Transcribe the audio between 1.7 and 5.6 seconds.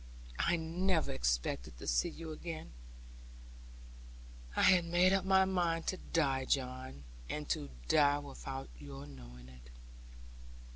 to see you again. I had made up my